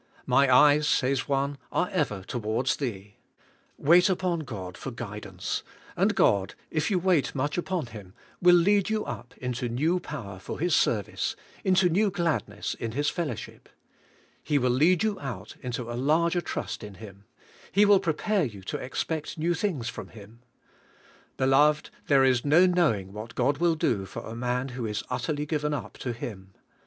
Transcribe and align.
"My 0.25 0.51
eyes," 0.51 0.87
says 0.87 1.27
one, 1.27 1.59
"are 1.71 1.87
ever 1.91 2.23
towards 2.23 2.75
Tliec." 2.75 3.11
Wait 3.77 4.09
upon 4.09 4.39
God 4.39 4.75
for 4.75 4.89
guidance, 4.89 5.61
and 5.95 6.15
God, 6.15 6.55
if 6.71 6.89
you 6.89 6.97
wait 6.97 7.35
much 7.35 7.55
upon 7.55 7.85
Him, 7.85 8.15
will 8.41 8.55
lead 8.55 8.89
you 8.89 9.05
up 9.05 9.35
into 9.37 9.69
new 9.69 9.99
power 9.99 10.39
for 10.39 10.57
His 10.59 10.75
service, 10.75 11.35
into 11.63 11.87
new 11.87 12.09
gladness 12.09 12.73
in 12.73 12.93
His 12.93 13.11
fellow 13.11 13.35
ship. 13.35 13.69
He 14.41 14.57
will 14.57 14.71
lead 14.71 15.03
you 15.03 15.19
out 15.19 15.55
into 15.61 15.91
a 15.91 15.93
larger 15.93 16.41
trust 16.41 16.83
in 16.83 16.95
Him; 16.95 17.25
He 17.71 17.85
will 17.85 17.99
prepare 17.99 18.43
you 18.45 18.63
to 18.63 18.77
expect 18.77 19.37
new 19.37 19.53
tilings 19.53 19.87
from 19.87 20.07
Him. 20.07 20.39
Beloved, 21.37 21.91
there 22.07 22.23
is 22.23 22.43
no 22.43 22.65
knowing 22.65 23.13
what 23.13 23.35
God 23.35 23.59
will 23.59 23.75
do 23.75 24.07
for 24.07 24.23
a 24.25 24.33
man 24.35 24.69
who 24.69 24.87
is 24.87 25.03
utterly 25.11 25.45
given 25.45 25.75
up 25.75 25.93
to 25.99 26.11
Him. 26.11 26.55